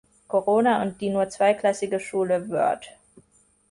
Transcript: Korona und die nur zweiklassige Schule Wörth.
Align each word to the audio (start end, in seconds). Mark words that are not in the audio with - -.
Korona 0.27 0.81
und 0.81 0.99
die 0.99 1.11
nur 1.11 1.29
zweiklassige 1.29 1.99
Schule 1.99 2.49
Wörth. 2.49 2.87